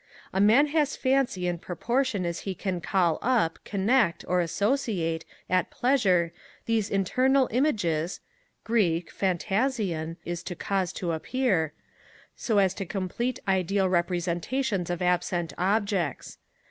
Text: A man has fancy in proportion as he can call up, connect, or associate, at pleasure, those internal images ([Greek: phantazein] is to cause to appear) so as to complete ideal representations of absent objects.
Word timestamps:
A 0.33 0.41
man 0.41 0.65
has 0.69 0.95
fancy 0.95 1.47
in 1.47 1.59
proportion 1.59 2.25
as 2.25 2.39
he 2.39 2.55
can 2.55 2.81
call 2.81 3.19
up, 3.21 3.59
connect, 3.63 4.25
or 4.27 4.41
associate, 4.41 5.25
at 5.47 5.69
pleasure, 5.69 6.33
those 6.65 6.89
internal 6.89 7.47
images 7.51 8.19
([Greek: 8.63 9.13
phantazein] 9.13 10.17
is 10.25 10.41
to 10.41 10.55
cause 10.55 10.91
to 10.93 11.11
appear) 11.11 11.73
so 12.35 12.57
as 12.57 12.73
to 12.73 12.83
complete 12.87 13.37
ideal 13.47 13.87
representations 13.87 14.89
of 14.89 15.03
absent 15.03 15.53
objects. 15.59 16.39